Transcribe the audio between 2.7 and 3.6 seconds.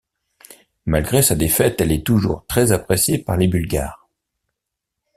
appréciée par les